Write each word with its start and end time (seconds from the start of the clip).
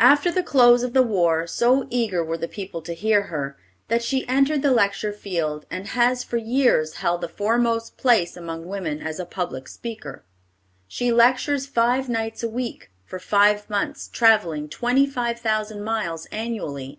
After 0.00 0.32
the 0.32 0.42
close 0.42 0.82
of 0.82 0.94
the 0.94 1.02
war, 1.02 1.46
so 1.46 1.86
eager 1.90 2.24
were 2.24 2.38
the 2.38 2.48
people 2.48 2.80
to 2.80 2.94
hear 2.94 3.24
her, 3.24 3.58
that 3.88 4.02
she 4.02 4.26
entered 4.26 4.62
the 4.62 4.70
lecture 4.70 5.12
field 5.12 5.66
and 5.70 5.88
has 5.88 6.24
for 6.24 6.38
years 6.38 6.94
held 6.94 7.20
the 7.20 7.28
foremost 7.28 7.98
place 7.98 8.38
among 8.38 8.64
women 8.64 9.02
as 9.02 9.20
a 9.20 9.26
public 9.26 9.68
speaker. 9.68 10.24
She 10.88 11.12
lectures 11.12 11.66
five 11.66 12.08
nights 12.08 12.42
a 12.42 12.48
week, 12.48 12.90
for 13.04 13.18
five 13.18 13.68
months, 13.68 14.08
travelling 14.08 14.70
twenty 14.70 15.06
five 15.06 15.40
thousand 15.40 15.84
miles 15.84 16.24
annually. 16.32 16.98